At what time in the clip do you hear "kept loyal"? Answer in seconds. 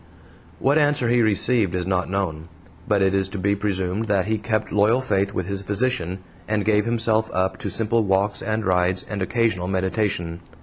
4.39-4.99